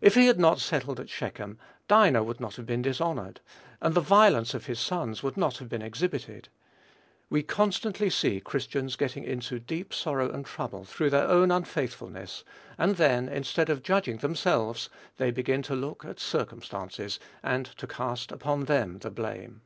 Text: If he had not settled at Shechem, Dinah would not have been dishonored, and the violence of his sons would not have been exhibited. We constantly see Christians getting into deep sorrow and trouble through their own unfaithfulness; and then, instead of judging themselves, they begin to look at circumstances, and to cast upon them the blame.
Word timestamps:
If 0.00 0.14
he 0.14 0.26
had 0.28 0.38
not 0.38 0.60
settled 0.60 1.00
at 1.00 1.10
Shechem, 1.10 1.58
Dinah 1.88 2.22
would 2.22 2.38
not 2.38 2.54
have 2.54 2.66
been 2.66 2.82
dishonored, 2.82 3.40
and 3.80 3.96
the 3.96 4.00
violence 4.00 4.54
of 4.54 4.66
his 4.66 4.78
sons 4.78 5.24
would 5.24 5.36
not 5.36 5.58
have 5.58 5.68
been 5.68 5.82
exhibited. 5.82 6.48
We 7.28 7.42
constantly 7.42 8.10
see 8.10 8.40
Christians 8.40 8.94
getting 8.94 9.24
into 9.24 9.58
deep 9.58 9.92
sorrow 9.92 10.30
and 10.30 10.46
trouble 10.46 10.84
through 10.84 11.10
their 11.10 11.26
own 11.26 11.50
unfaithfulness; 11.50 12.44
and 12.78 12.94
then, 12.94 13.28
instead 13.28 13.68
of 13.70 13.82
judging 13.82 14.18
themselves, 14.18 14.88
they 15.16 15.32
begin 15.32 15.62
to 15.62 15.74
look 15.74 16.04
at 16.04 16.20
circumstances, 16.20 17.18
and 17.42 17.66
to 17.66 17.88
cast 17.88 18.30
upon 18.30 18.66
them 18.66 18.98
the 19.00 19.10
blame. 19.10 19.62